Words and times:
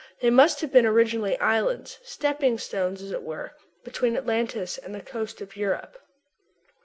They 0.19 0.31
must 0.31 0.61
have 0.61 0.71
been 0.71 0.87
originally 0.87 1.37
islands; 1.37 1.99
stepping 2.01 2.57
stones, 2.57 3.03
as 3.03 3.11
it 3.11 3.21
were, 3.21 3.53
between 3.83 4.17
Atlantis 4.17 4.79
and 4.79 4.95
the 4.95 5.01
coast 5.01 5.41
of 5.41 5.55
Europe. 5.55 5.95